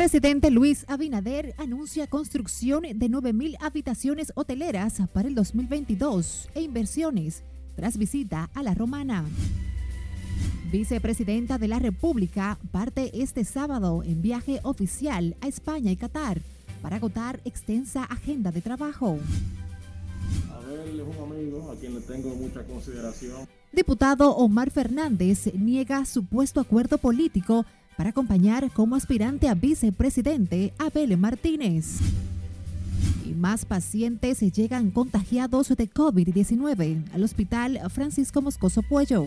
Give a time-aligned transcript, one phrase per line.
[0.00, 7.42] Vicepresidente Luis Abinader anuncia construcción de 9.000 habitaciones hoteleras para el 2022 e inversiones
[7.76, 9.26] tras visita a la Romana.
[10.72, 16.40] Vicepresidenta de la República parte este sábado en viaje oficial a España y Qatar
[16.80, 19.18] para agotar extensa agenda de trabajo.
[20.50, 23.46] Abel es un amigo a quien le tengo mucha consideración.
[23.70, 27.66] Diputado Omar Fernández niega supuesto acuerdo político
[28.00, 31.98] para acompañar como aspirante a vicepresidente Abel Martínez.
[33.26, 39.26] Y más pacientes llegan contagiados de COVID-19 al Hospital Francisco Moscoso Puello.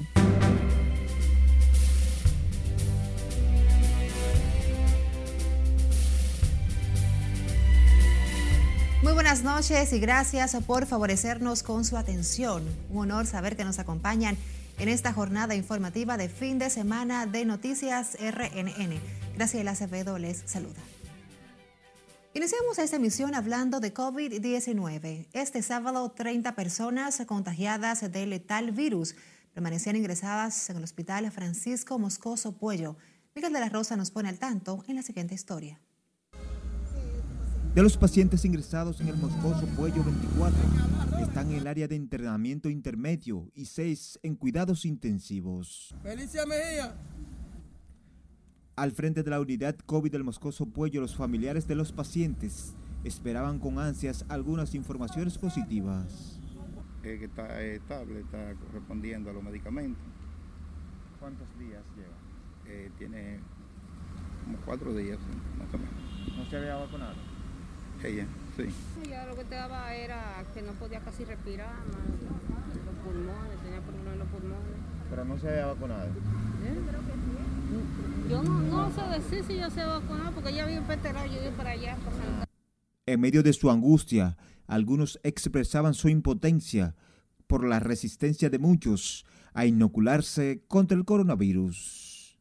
[9.03, 12.63] Muy buenas noches y gracias por favorecernos con su atención.
[12.89, 14.35] Un honor saber que nos acompañan
[14.83, 18.99] en esta jornada informativa de fin de semana de Noticias RNN.
[19.33, 20.81] Graciela Acevedo les saluda.
[22.33, 25.27] Iniciamos esta emisión hablando de COVID-19.
[25.31, 29.15] Este sábado, 30 personas contagiadas del letal virus
[29.53, 32.97] permanecían ingresadas en el Hospital Francisco Moscoso Puello.
[33.35, 35.79] Miguel de la Rosa nos pone al tanto en la siguiente historia.
[37.75, 40.59] De los pacientes ingresados en el Moscoso Puello 24,
[41.23, 45.95] están en el área de entrenamiento intermedio y seis en cuidados intensivos.
[46.03, 46.95] Felicia Mejía.
[48.75, 53.57] Al frente de la unidad COVID del Moscoso Puello, los familiares de los pacientes esperaban
[53.57, 56.39] con ansias algunas informaciones positivas.
[57.01, 60.03] Eh, que está estable, está respondiendo a los medicamentos.
[61.19, 62.17] ¿Cuántos días lleva?
[62.67, 63.39] Eh, tiene
[64.45, 65.17] como cuatro días,
[65.57, 66.37] más o menos.
[66.37, 67.32] ¿No se había vacunado?
[68.03, 68.25] Ella,
[68.57, 68.63] sí.
[69.09, 73.79] Ya lo que te daba era que no podía casi respirar, más los pulmones, tenía
[73.79, 74.73] problemas en los pulmones.
[75.09, 76.07] Pero no se había vacunado.
[76.07, 76.83] ¿Eh?
[78.29, 79.81] Yo no, no sé decir si yo se
[80.35, 81.97] porque ella vive en Peterado, yo vivo para allá.
[83.05, 84.37] En medio de su angustia,
[84.67, 86.95] algunos expresaban su impotencia
[87.47, 92.37] por la resistencia de muchos a inocularse contra el coronavirus.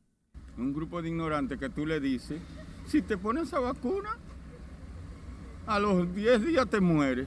[0.56, 2.40] Un grupo de ignorantes que tú le dices,
[2.86, 4.16] si te pones esa vacuna,
[5.66, 7.26] a los 10 días te mueres.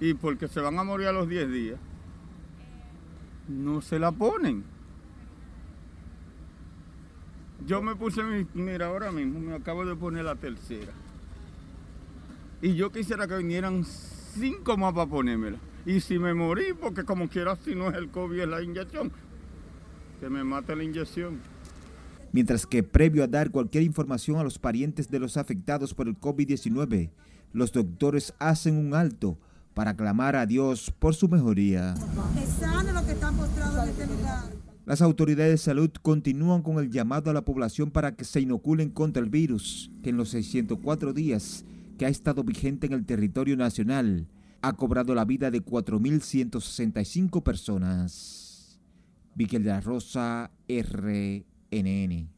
[0.00, 1.78] Y porque se van a morir a los 10 días,
[3.48, 4.64] no se la ponen.
[7.66, 10.92] Yo me puse, mi, mira, ahora mismo me acabo de poner la tercera.
[12.60, 15.58] Y yo quisiera que vinieran cinco más para ponérmela.
[15.84, 19.12] Y si me morí, porque como quiera, si no es el COVID, es la inyección,
[20.20, 21.38] que me mate la inyección.
[22.32, 26.18] Mientras que previo a dar cualquier información a los parientes de los afectados por el
[26.18, 27.10] COVID-19,
[27.52, 29.38] los doctores hacen un alto
[29.74, 31.94] para clamar a Dios por su mejoría.
[34.86, 38.90] Las autoridades de salud continúan con el llamado a la población para que se inoculen
[38.90, 41.64] contra el virus, que en los 604 días
[41.98, 44.28] que ha estado vigente en el territorio nacional
[44.62, 48.80] ha cobrado la vida de 4.165 personas.
[49.34, 52.35] Miguel de la Rosa, RNN.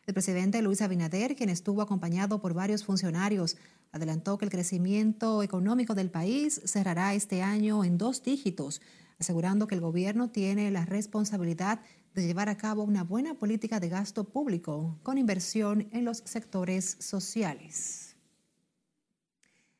[0.06, 3.58] El presidente Luis Abinader, quien estuvo acompañado por varios funcionarios,
[3.95, 8.81] adelantó que el crecimiento económico del país cerrará este año en dos dígitos,
[9.19, 11.80] asegurando que el gobierno tiene la responsabilidad
[12.13, 16.97] de llevar a cabo una buena política de gasto público con inversión en los sectores
[17.00, 18.18] sociales.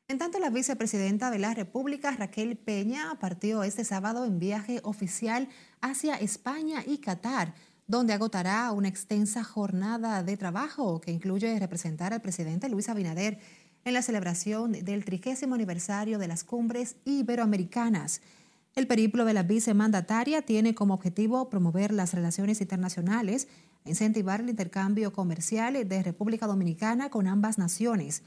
[0.08, 5.48] En tanto, la vicepresidenta de la República, Raquel Peña, partió este sábado en viaje oficial
[5.82, 7.54] hacia España y Qatar,
[7.86, 13.38] donde agotará una extensa jornada de trabajo que incluye representar al presidente Luis Abinader
[13.86, 18.20] en la celebración del trigésimo aniversario de las cumbres iberoamericanas.
[18.74, 23.46] El periplo de la vicemandataria tiene como objetivo promover las relaciones internacionales
[23.84, 28.24] e incentivar el intercambio comercial de República Dominicana con ambas naciones.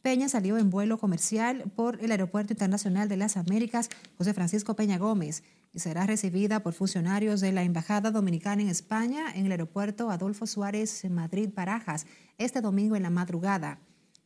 [0.00, 4.96] Peña salió en vuelo comercial por el Aeropuerto Internacional de las Américas José Francisco Peña
[4.96, 5.42] Gómez
[5.74, 10.46] y será recibida por funcionarios de la Embajada Dominicana en España en el Aeropuerto Adolfo
[10.46, 12.06] Suárez Madrid Barajas
[12.38, 13.78] este domingo en la madrugada.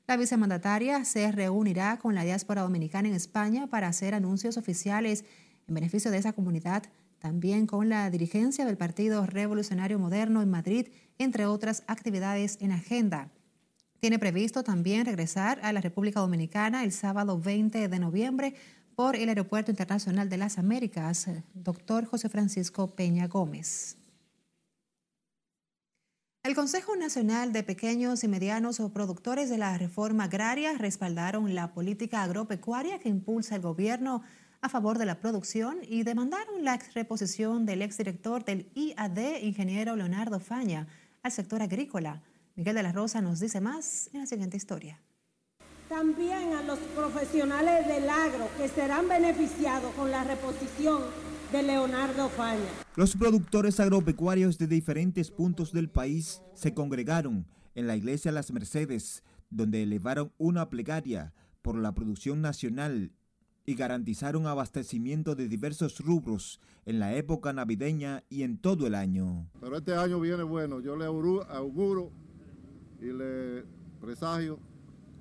[0.07, 5.25] La vicemandataria se reunirá con la diáspora dominicana en España para hacer anuncios oficiales
[5.67, 6.85] en beneficio de esa comunidad,
[7.19, 10.89] también con la dirigencia del Partido Revolucionario Moderno en Madrid,
[11.19, 13.33] entre otras actividades en agenda.
[13.99, 18.55] Tiene previsto también regresar a la República Dominicana el sábado 20 de noviembre
[18.95, 23.97] por el Aeropuerto Internacional de las Américas, doctor José Francisco Peña Gómez.
[26.47, 32.23] El Consejo Nacional de Pequeños y Medianos Productores de la Reforma Agraria respaldaron la política
[32.23, 34.23] agropecuaria que impulsa el gobierno
[34.61, 40.39] a favor de la producción y demandaron la reposición del exdirector del IAD, ingeniero Leonardo
[40.39, 40.87] Faña,
[41.25, 42.23] al sector agrícola.
[42.55, 45.01] Miguel de la Rosa nos dice más en la siguiente historia.
[45.89, 51.03] También a los profesionales del agro que serán beneficiados con la reposición
[51.57, 52.69] de Leonardo Faña.
[52.97, 59.23] Los productores agropecuarios de diferentes puntos del país se congregaron en la iglesia Las Mercedes,
[59.49, 61.33] donde elevaron una plegaria
[61.63, 63.11] por la producción nacional
[63.65, 69.49] y garantizaron abastecimiento de diversos rubros en la época navideña y en todo el año.
[69.59, 72.11] Pero este año viene bueno, yo le auguro
[73.01, 73.65] y le
[74.01, 74.59] presagio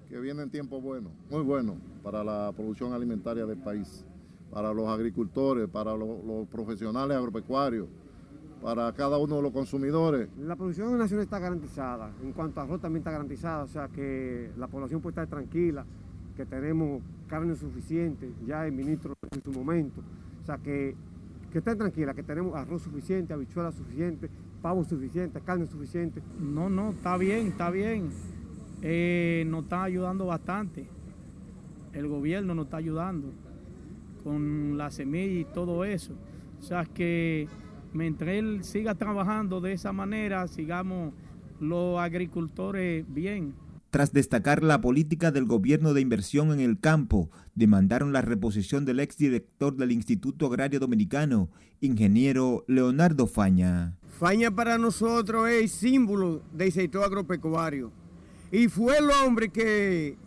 [0.10, 4.06] que vienen tiempos buenos, muy buenos para la producción alimentaria del país,
[4.52, 7.88] para los agricultores, para los, los profesionales agropecuarios,
[8.62, 10.30] para cada uno de los consumidores.
[10.40, 14.52] La producción nacional está garantizada, en cuanto a arroz también está garantizada, o sea que
[14.58, 15.86] la población puede estar tranquila
[16.36, 20.02] que tenemos carne suficiente, ya el ministro en su momento,
[20.42, 20.96] o sea que,
[21.52, 24.30] que estén tranquila, que tenemos arroz suficiente, habichuelas suficiente,
[24.62, 26.22] pavo suficiente, carne suficiente.
[26.40, 28.10] No, no, está bien, está bien.
[28.82, 30.88] Eh, nos está ayudando bastante.
[31.94, 33.32] El gobierno nos está ayudando
[34.26, 36.14] con la semilla y todo eso.
[36.60, 37.48] O sea que
[37.94, 41.14] mientras él siga trabajando de esa manera, sigamos
[41.60, 43.54] los agricultores bien.
[43.92, 49.00] Tras destacar la política del gobierno de inversión en el campo, demandaron la reposición del
[49.00, 51.50] exdirector del Instituto Agrario Dominicano,
[51.80, 53.96] ingeniero Leonardo Faña.
[54.10, 57.92] Faña para nosotros es símbolo del sector agropecuario
[58.52, 60.18] y fue el hombre que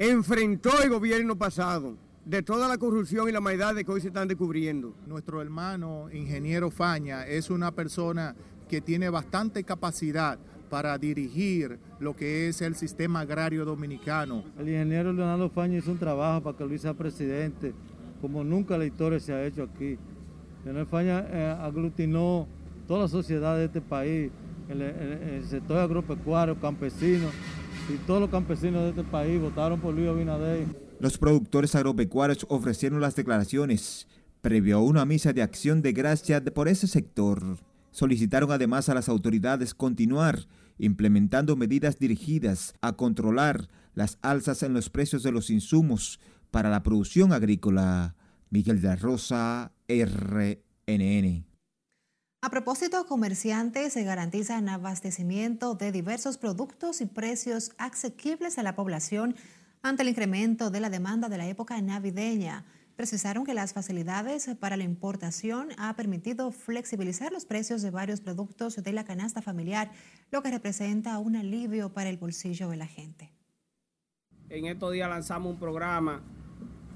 [0.00, 4.28] enfrentó el gobierno pasado de toda la corrupción y la maldad que hoy se están
[4.28, 4.94] descubriendo.
[5.06, 8.34] Nuestro hermano ingeniero Faña es una persona
[8.68, 10.38] que tiene bastante capacidad
[10.70, 14.42] para dirigir lo que es el sistema agrario dominicano.
[14.58, 17.74] El ingeniero Leonardo Faña hizo un trabajo para que Luis sea presidente,
[18.20, 19.98] como nunca la historia se ha hecho aquí.
[20.64, 22.48] Leonardo Faña eh, aglutinó
[22.88, 24.30] toda la sociedad de este país,
[24.70, 27.28] el, el, sector agropecuario, campesino,
[27.92, 30.83] y todos los campesinos de este país votaron por Luis Abinader.
[31.00, 34.06] Los productores agropecuarios ofrecieron las declaraciones
[34.40, 37.58] previo a una misa de acción de gracia por ese sector.
[37.90, 40.46] Solicitaron además a las autoridades continuar
[40.78, 46.20] implementando medidas dirigidas a controlar las alzas en los precios de los insumos
[46.50, 48.16] para la producción agrícola.
[48.50, 51.44] Miguel de la Rosa, RNN.
[52.42, 59.34] A propósito, comerciantes se garantizan abastecimiento de diversos productos y precios asequibles a la población
[59.84, 62.64] ante el incremento de la demanda de la época navideña.
[62.96, 68.82] Precisaron que las facilidades para la importación ha permitido flexibilizar los precios de varios productos
[68.82, 69.92] de la canasta familiar,
[70.30, 73.30] lo que representa un alivio para el bolsillo de la gente.
[74.48, 76.22] En estos días lanzamos un programa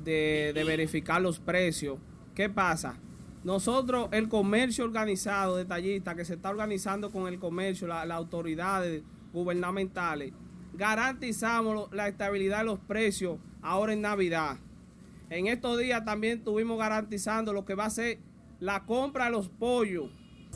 [0.02, 1.99] de, verificar los precios.
[2.35, 2.99] ¿Qué pasa?
[3.45, 9.02] Nosotros, el comercio organizado, detallista, que se está organizando con el comercio, las la autoridades
[9.35, 10.33] gubernamentales,
[10.75, 14.59] garantizamos la estabilidad de los precios ahora en Navidad.
[15.31, 18.19] En estos días también estuvimos garantizando lo que va a ser
[18.61, 20.11] la compra de los pollos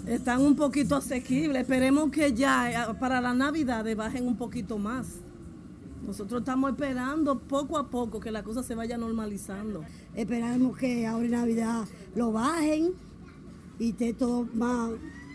[0.07, 1.63] Están un poquito asequibles.
[1.63, 5.21] Esperemos que ya eh, para la Navidad bajen un poquito más.
[6.05, 9.85] Nosotros estamos esperando poco a poco que la cosa se vaya normalizando.
[10.15, 11.85] Esperamos que ahora en Navidad
[12.17, 12.93] lo bajen
[13.79, 14.91] y esté todo más,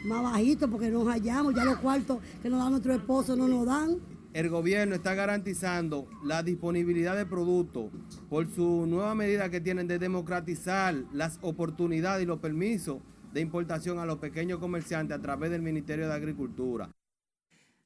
[0.06, 1.56] más bajito porque nos hallamos.
[1.56, 3.98] Ya los cuartos que nos dan nuestro esposo no nos dan.
[4.38, 7.90] El gobierno está garantizando la disponibilidad de productos
[8.30, 13.02] por su nueva medida que tienen de democratizar las oportunidades y los permisos
[13.34, 16.92] de importación a los pequeños comerciantes a través del Ministerio de Agricultura.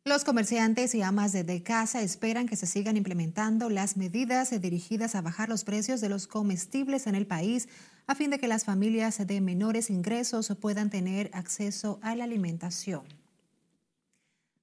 [0.03, 5.21] Los comerciantes y amas de casa esperan que se sigan implementando las medidas dirigidas a
[5.21, 7.69] bajar los precios de los comestibles en el país
[8.07, 13.20] a fin de que las familias de menores ingresos puedan tener acceso a la alimentación.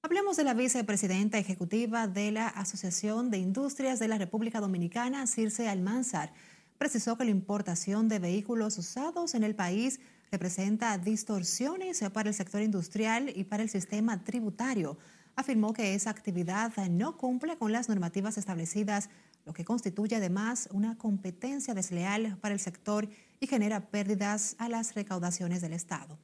[0.01, 5.69] Hablemos de la vicepresidenta ejecutiva de la Asociación de Industrias de la República Dominicana, Circe
[5.69, 6.33] Almanzar.
[6.79, 9.99] Precisó que la importación de vehículos usados en el país
[10.31, 14.99] representa distorsiones para el sector industrial y para el sistema tributario
[15.35, 19.11] afirmó que esa actividad no cumple con las normativas establecidas,
[19.47, 23.09] lo que constituye además una competencia desleal para el sector
[23.41, 26.21] y genera pérdidas a las recaudaciones del Estado.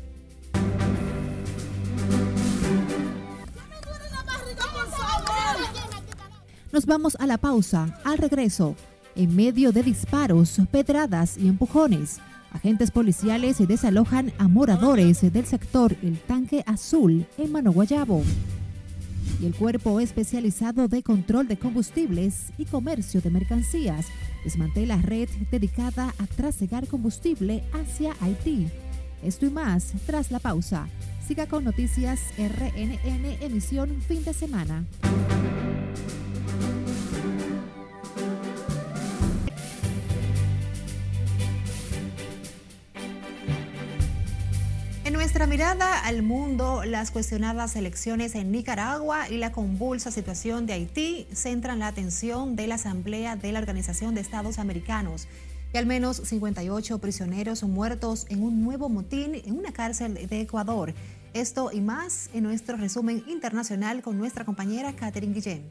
[6.73, 8.00] Nos vamos a la pausa.
[8.02, 8.76] Al regreso,
[9.14, 12.18] en medio de disparos, pedradas y empujones.
[12.50, 18.23] Agentes policiales desalojan a moradores del sector El Tanque Azul en Manoguayabo.
[19.42, 24.06] Y el Cuerpo Especializado de Control de Combustibles y Comercio de Mercancías
[24.46, 28.68] desmantela red dedicada a trasegar combustible hacia Haití.
[29.24, 30.86] Esto y más tras la pausa.
[31.26, 34.84] Siga con Noticias RNN emisión fin de semana.
[45.38, 51.26] Nuestra mirada al mundo, las cuestionadas elecciones en Nicaragua y la convulsa situación de Haití
[51.30, 55.28] centran la atención de la Asamblea de la Organización de Estados Americanos
[55.74, 60.94] y al menos 58 prisioneros muertos en un nuevo motín en una cárcel de Ecuador.
[61.34, 65.70] Esto y más en nuestro resumen internacional con nuestra compañera Catherine Guillén.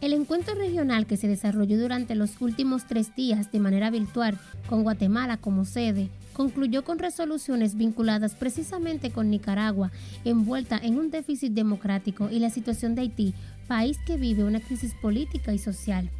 [0.00, 4.84] El encuentro regional que se desarrolló durante los últimos tres días de manera virtual, con
[4.84, 9.90] Guatemala como sede, concluyó con resoluciones vinculadas precisamente con Nicaragua,
[10.24, 13.34] envuelta en un déficit democrático, y la situación de Haití,
[13.68, 16.10] país que vive una crisis política y social.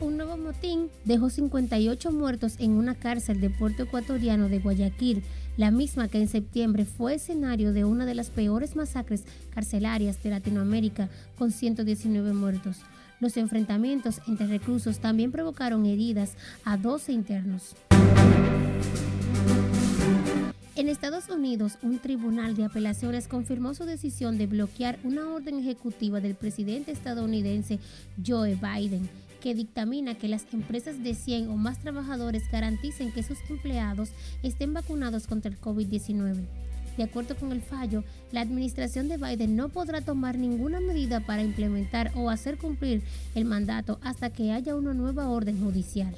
[0.00, 5.22] Un nuevo motín dejó 58 muertos en una cárcel de puerto ecuatoriano de Guayaquil,
[5.56, 10.30] la misma que en septiembre fue escenario de una de las peores masacres carcelarias de
[10.30, 12.78] Latinoamérica, con 119 muertos.
[13.24, 17.74] Los enfrentamientos entre reclusos también provocaron heridas a 12 internos.
[20.76, 26.20] En Estados Unidos, un tribunal de apelaciones confirmó su decisión de bloquear una orden ejecutiva
[26.20, 27.78] del presidente estadounidense
[28.22, 29.08] Joe Biden,
[29.40, 34.10] que dictamina que las empresas de 100 o más trabajadores garanticen que sus empleados
[34.42, 36.44] estén vacunados contra el COVID-19.
[36.96, 41.42] De acuerdo con el fallo, la administración de Biden no podrá tomar ninguna medida para
[41.42, 43.02] implementar o hacer cumplir
[43.34, 46.14] el mandato hasta que haya una nueva orden judicial.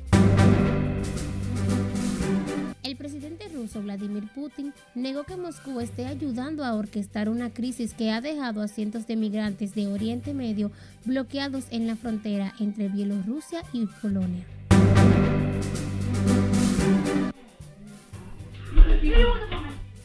[2.83, 8.12] El presidente ruso Vladimir Putin negó que Moscú esté ayudando a orquestar una crisis que
[8.12, 10.71] ha dejado a cientos de migrantes de Oriente Medio
[11.04, 14.45] bloqueados en la frontera entre Bielorrusia y Polonia.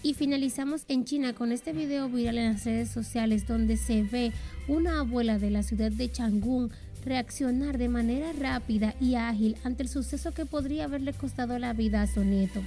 [0.04, 4.32] Y finalizamos en China con este video viral en las redes sociales donde se ve
[4.68, 6.72] una abuela de la ciudad de Chang'an
[7.06, 12.02] reaccionar de manera rápida y ágil ante el suceso que podría haberle costado la vida
[12.02, 12.62] a su nieto.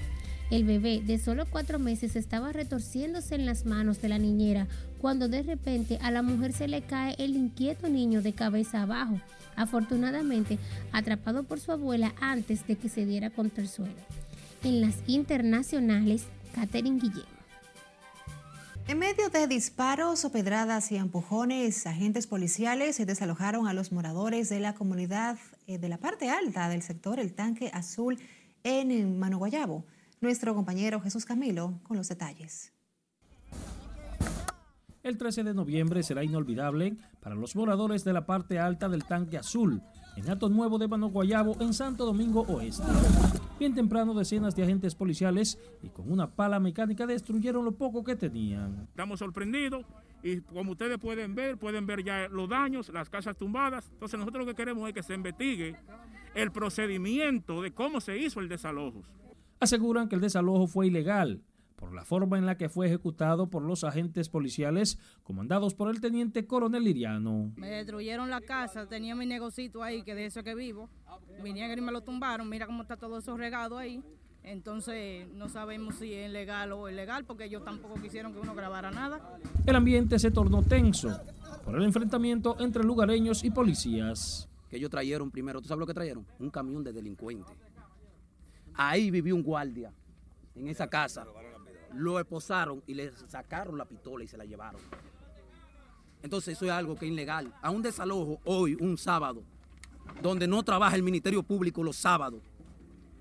[0.51, 4.69] El bebé de solo cuatro meses estaba retorciéndose en las manos de la niñera
[5.01, 9.21] cuando de repente a la mujer se le cae el inquieto niño de cabeza abajo,
[9.57, 10.59] afortunadamente
[10.93, 13.95] atrapado por su abuela antes de que se diera contra el suelo.
[14.63, 17.35] En las internacionales, Catherine Guillén.
[18.87, 24.75] En medio de disparos, pedradas y empujones, agentes policiales desalojaron a los moradores de la
[24.75, 28.19] comunidad eh, de la parte alta del sector El Tanque Azul
[28.63, 29.87] en Manoguayabo.
[30.21, 32.73] Nuestro compañero Jesús Camilo con los detalles.
[35.03, 39.39] El 13 de noviembre será inolvidable para los moradores de la parte alta del Tanque
[39.39, 39.83] Azul,
[40.17, 42.85] en Alto Nuevo de Manoguayabo, en Santo Domingo Oeste.
[43.59, 48.17] Bien temprano, decenas de agentes policiales y con una pala mecánica destruyeron lo poco que
[48.17, 48.89] tenían.
[48.91, 49.85] Estamos sorprendidos
[50.23, 53.89] y como ustedes pueden ver, pueden ver ya los daños, las casas tumbadas.
[53.93, 55.77] Entonces nosotros lo que queremos es que se investigue
[56.35, 59.03] el procedimiento de cómo se hizo el desalojo
[59.65, 61.43] aseguran que el desalojo fue ilegal
[61.77, 66.01] por la forma en la que fue ejecutado por los agentes policiales comandados por el
[66.01, 67.53] teniente coronel Liriano.
[67.57, 70.89] Me destruyeron la casa, tenía mi negocito ahí, que de eso que vivo.
[71.43, 74.03] Vinieron y me lo tumbaron, mira cómo está todo eso regado ahí.
[74.45, 78.91] Entonces no sabemos si es legal o ilegal porque ellos tampoco quisieron que uno grabara
[78.91, 79.39] nada.
[79.65, 81.19] El ambiente se tornó tenso
[81.65, 84.49] por el enfrentamiento entre lugareños y policías.
[84.69, 86.27] Que ellos trajeron primero, ¿tú sabes lo que trajeron?
[86.39, 87.57] Un camión de delincuentes
[88.75, 89.93] Ahí vivió un guardia,
[90.55, 91.25] en esa casa.
[91.95, 94.81] Lo esposaron y le sacaron la pistola y se la llevaron.
[96.23, 97.53] Entonces eso es algo que es ilegal.
[97.63, 99.43] A un desalojo hoy, un sábado,
[100.23, 102.41] donde no trabaja el Ministerio Público los sábados,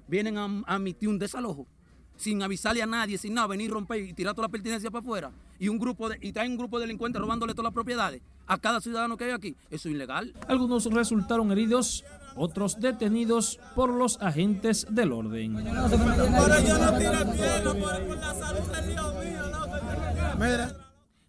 [0.08, 1.68] vienen a, emitir un desalojo
[2.16, 5.32] sin avisarle a nadie, sin nada, venir romper y tirar toda la pertenencia para afuera.
[5.60, 8.58] Y un grupo de, y traen un grupo de delincuentes robándole todas las propiedades a
[8.60, 9.56] cada ciudadano que hay aquí.
[9.70, 10.34] Eso es ilegal.
[10.48, 12.04] Algunos resultaron heridos,
[12.36, 15.56] otros detenidos por los agentes del orden.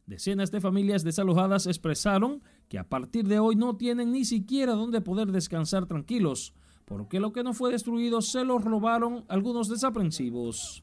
[0.06, 5.00] Decenas de familias desalojadas expresaron que a partir de hoy no tienen ni siquiera donde
[5.00, 10.82] poder descansar tranquilos porque lo que no fue destruido se lo robaron algunos desaprensivos.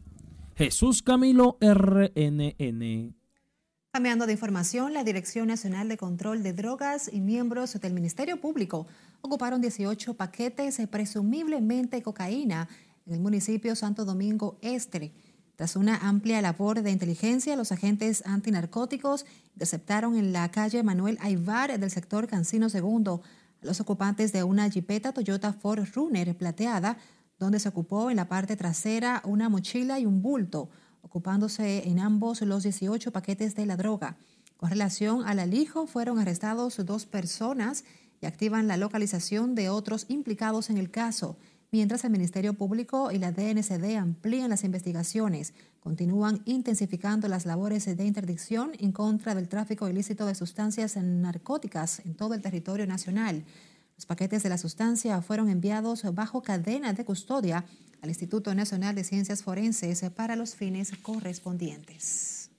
[0.56, 3.21] Jesús Camilo RNN.
[3.94, 8.88] Cambiando de información, la Dirección Nacional de Control de Drogas y miembros del Ministerio Público
[9.20, 12.70] ocuparon 18 paquetes de presumiblemente cocaína
[13.06, 15.12] en el municipio Santo Domingo Este.
[15.58, 19.26] Tras una amplia labor de inteligencia, los agentes antinarcóticos
[19.56, 23.20] interceptaron en la calle Manuel Aybar del sector Cancino II
[23.60, 26.98] los ocupantes de una jipeta Toyota Ford Runner plateada,
[27.40, 30.70] donde se ocupó en la parte trasera una mochila y un bulto,
[31.02, 34.18] ocupándose en ambos los 18 paquetes de la droga.
[34.58, 37.84] Con relación al alijo, fueron arrestados dos personas
[38.22, 41.38] y activan la localización de otros implicados en el caso
[41.72, 48.06] mientras el Ministerio Público y la DNCD amplían las investigaciones, continúan intensificando las labores de
[48.06, 53.46] interdicción en contra del tráfico ilícito de sustancias narcóticas en todo el territorio nacional.
[54.02, 57.66] Los paquetes de la sustancia fueron enviados bajo cadena de custodia
[58.02, 62.50] al Instituto Nacional de Ciencias Forenses para los fines correspondientes.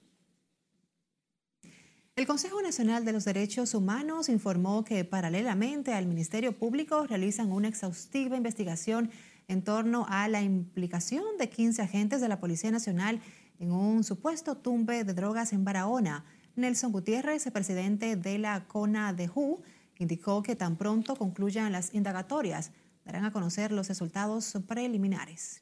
[2.15, 7.67] El Consejo Nacional de los Derechos Humanos informó que paralelamente al Ministerio Público realizan una
[7.67, 9.11] exhaustiva investigación
[9.49, 13.19] en torno a la implicación de 15 agentes de la Policía Nacional
[13.59, 16.23] en un supuesto tumbe de drogas en Barahona.
[16.55, 19.61] Nelson Gutiérrez, presidente de la CONA de JU,
[19.99, 22.71] indicó que tan pronto concluyan las indagatorias,
[23.05, 25.61] darán a conocer los resultados preliminares.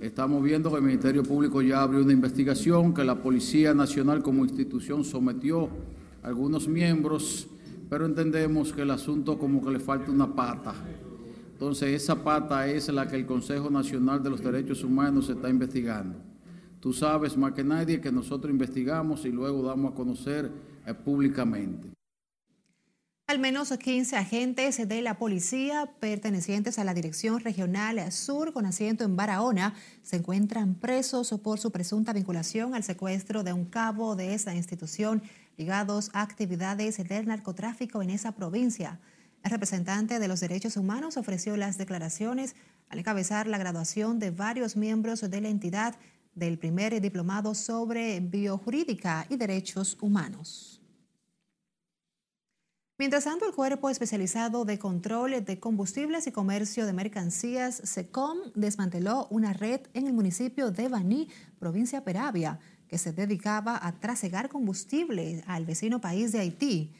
[0.00, 4.44] Estamos viendo que el Ministerio Público ya abrió una investigación, que la Policía Nacional como
[4.44, 5.68] institución sometió
[6.22, 7.48] a algunos miembros,
[7.88, 10.74] pero entendemos que el asunto como que le falta una pata.
[11.52, 16.18] Entonces esa pata es la que el Consejo Nacional de los Derechos Humanos está investigando.
[16.80, 20.50] Tú sabes más que nadie que nosotros investigamos y luego damos a conocer
[20.86, 21.95] eh, públicamente.
[23.28, 29.02] Al menos 15 agentes de la policía pertenecientes a la Dirección Regional Sur con asiento
[29.02, 34.34] en Barahona se encuentran presos por su presunta vinculación al secuestro de un cabo de
[34.34, 35.24] esa institución
[35.56, 39.00] ligados a actividades del narcotráfico en esa provincia.
[39.42, 42.54] El representante de los derechos humanos ofreció las declaraciones
[42.90, 45.96] al encabezar la graduación de varios miembros de la entidad
[46.36, 50.80] del primer diplomado sobre biojurídica y derechos humanos.
[52.98, 59.26] Mientras tanto, el Cuerpo Especializado de Control de Combustibles y Comercio de Mercancías, SECOM, desmanteló
[59.28, 61.28] una red en el municipio de Baní,
[61.58, 66.94] provincia Peravia, que se dedicaba a trasegar combustible al vecino país de Haití.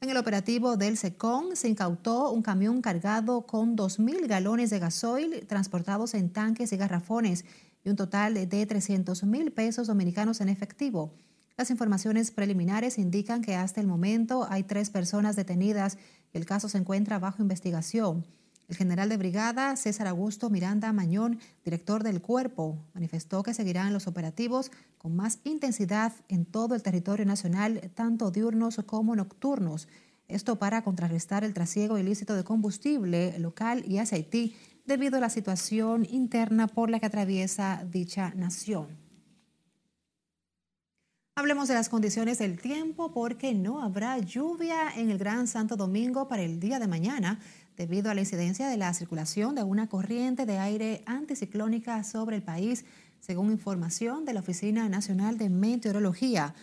[0.00, 5.48] En el operativo del SECON se incautó un camión cargado con 2.000 galones de gasoil
[5.48, 7.44] transportados en tanques y garrafones
[7.82, 11.12] y un total de 300 mil pesos dominicanos en efectivo.
[11.60, 15.98] Las informaciones preliminares indican que hasta el momento hay tres personas detenidas
[16.32, 18.24] y el caso se encuentra bajo investigación.
[18.66, 24.06] El general de brigada César Augusto Miranda Mañón, director del cuerpo, manifestó que seguirán los
[24.06, 29.86] operativos con más intensidad en todo el territorio nacional, tanto diurnos como nocturnos.
[30.28, 35.28] Esto para contrarrestar el trasiego ilícito de combustible local y hacia Haití debido a la
[35.28, 39.09] situación interna por la que atraviesa dicha nación.
[41.40, 46.28] Hablemos de las condiciones del tiempo porque no habrá lluvia en el Gran Santo Domingo
[46.28, 47.40] para el día de mañana
[47.78, 52.42] debido a la incidencia de la circulación de una corriente de aire anticiclónica sobre el
[52.42, 52.84] país,
[53.20, 56.54] según información de la Oficina Nacional de Meteorología.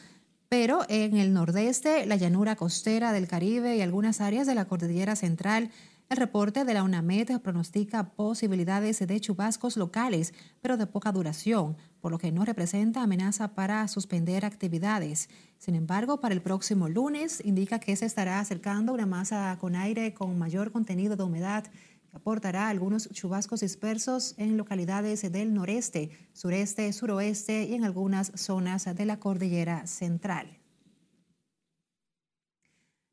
[0.48, 5.16] Pero en el nordeste, la llanura costera del Caribe y algunas áreas de la cordillera
[5.16, 5.72] central
[6.10, 12.12] el reporte de la UNAMED pronostica posibilidades de chubascos locales, pero de poca duración, por
[12.12, 15.30] lo que no representa amenaza para suspender actividades.
[15.58, 20.14] Sin embargo, para el próximo lunes indica que se estará acercando una masa con aire
[20.14, 21.66] con mayor contenido de humedad
[22.10, 28.86] que aportará algunos chubascos dispersos en localidades del noreste, sureste, suroeste y en algunas zonas
[28.86, 30.58] de la cordillera central.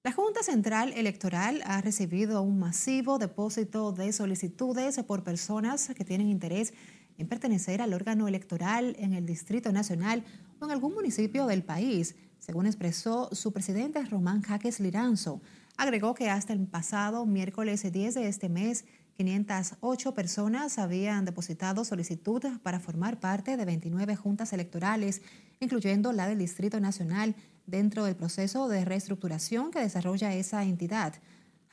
[0.05, 6.29] La Junta Central Electoral ha recibido un masivo depósito de solicitudes por personas que tienen
[6.29, 6.75] interés
[7.19, 10.25] en pertenecer al órgano electoral en el Distrito Nacional
[10.61, 15.41] o en algún municipio del país, según expresó su presidente Román Jaques Liranzo.
[15.77, 18.85] Agregó que hasta el pasado miércoles 10 de este mes,
[19.17, 25.23] 508 personas habían depositado solicitud para formar parte de 29 juntas electorales,
[25.61, 27.35] incluyendo la del Distrito Nacional,
[27.67, 31.15] dentro del proceso de reestructuración que desarrolla esa entidad.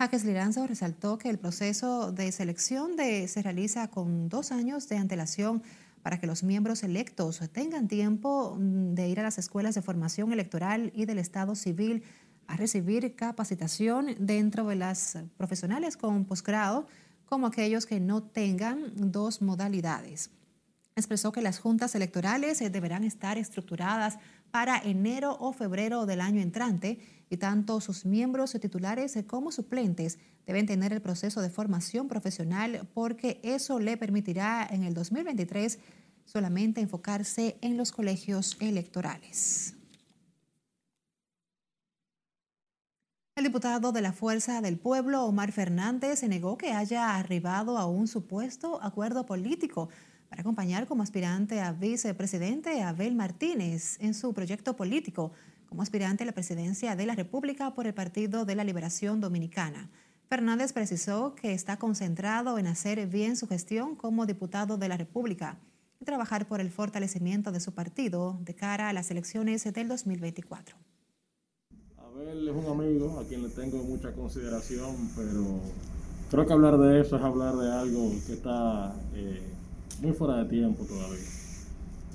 [0.01, 5.61] Jaques Liranzo resaltó que el proceso de selección se realiza con dos años de antelación
[6.01, 10.33] para que los miembros electos tengan tiempo mm, de ir a las escuelas de formación
[10.33, 12.01] electoral y del Estado civil
[12.47, 16.87] a recibir capacitación dentro de las profesionales con posgrado,
[17.27, 20.31] como aquellos que no tengan dos modalidades.
[20.95, 24.17] Expresó que las juntas electorales deberán estar estructuradas
[24.51, 30.65] para enero o febrero del año entrante y tanto sus miembros titulares como suplentes deben
[30.65, 35.79] tener el proceso de formación profesional porque eso le permitirá en el 2023
[36.25, 39.75] solamente enfocarse en los colegios electorales.
[43.35, 47.85] El diputado de la Fuerza del Pueblo, Omar Fernández, se negó que haya arribado a
[47.85, 49.89] un supuesto acuerdo político
[50.31, 55.33] para acompañar como aspirante a vicepresidente a Abel Martínez en su proyecto político
[55.67, 59.89] como aspirante a la presidencia de la República por el Partido de la Liberación Dominicana.
[60.29, 65.59] Fernández precisó que está concentrado en hacer bien su gestión como diputado de la República
[65.99, 70.77] y trabajar por el fortalecimiento de su partido de cara a las elecciones del 2024.
[71.97, 75.59] Abel es un amigo a quien le tengo mucha consideración, pero
[76.29, 79.41] creo que hablar de eso es hablar de algo que está eh,
[79.99, 81.25] muy fuera de tiempo todavía.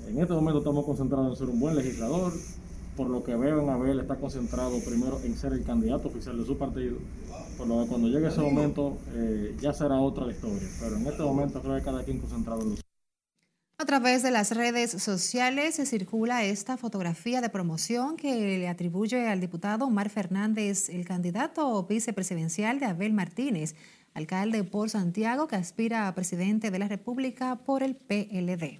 [0.07, 2.33] En este momento estamos concentrados en ser un buen legislador.
[2.95, 6.45] Por lo que veo en Abel está concentrado primero en ser el candidato oficial de
[6.45, 6.97] su partido.
[7.57, 10.67] Por lo que cuando llegue ese momento eh, ya será otra la historia.
[10.79, 12.75] Pero en este momento creo que cada quien concentrado en lo
[13.79, 19.27] a través de las redes sociales se circula esta fotografía de promoción que le atribuye
[19.27, 23.75] al diputado Omar Fernández, el candidato vicepresidencial de Abel Martínez
[24.17, 28.79] alcalde por Santiago, que aspira a presidente de la República por el PLD.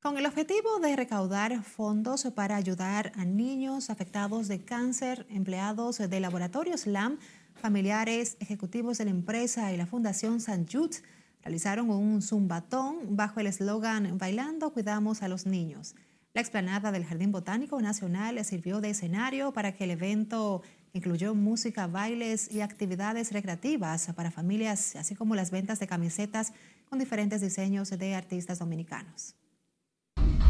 [0.00, 6.20] Con el objetivo de recaudar fondos para ayudar a niños afectados de cáncer, empleados de
[6.20, 7.18] laboratorios LAM,
[7.54, 11.02] familiares, ejecutivos de la empresa y la Fundación San Jude
[11.42, 15.94] realizaron un zumbatón bajo el eslogan Bailando, cuidamos a los niños.
[16.32, 21.86] La explanada del Jardín Botánico Nacional sirvió de escenario para que el evento Incluyó música,
[21.86, 26.52] bailes y actividades recreativas para familias, así como las ventas de camisetas
[26.88, 29.36] con diferentes diseños de artistas dominicanos.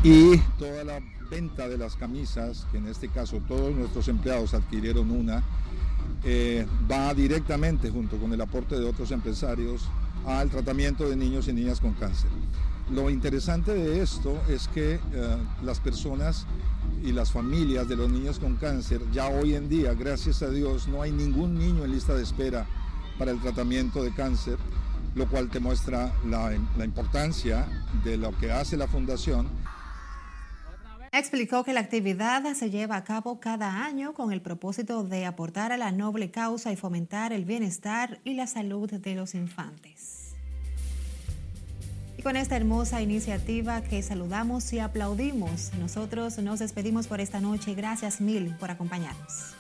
[0.02, 1.00] Y toda la
[1.30, 5.44] venta de las camisas, que en este caso todos nuestros empleados adquirieron una,
[6.24, 9.88] eh, va directamente junto con el aporte de otros empresarios
[10.26, 12.30] al tratamiento de niños y niñas con cáncer.
[12.92, 16.46] Lo interesante de esto es que eh, las personas
[17.04, 20.88] y las familias de los niños con cáncer, ya hoy en día, gracias a Dios,
[20.88, 22.66] no hay ningún niño en lista de espera
[23.16, 24.58] para el tratamiento de cáncer,
[25.14, 26.52] lo cual te muestra la,
[26.84, 27.68] importancia
[28.02, 29.48] de lo que hace la fundación
[31.12, 35.72] Explicó que la actividad se lleva a cabo cada año con el propósito de aportar
[35.72, 40.19] a la noble causa y fomentar el bienestar y la salud de los infantes.
[42.20, 47.72] Y con esta hermosa iniciativa que saludamos y aplaudimos, nosotros nos despedimos por esta noche.
[47.72, 49.54] Gracias mil por acompañarnos.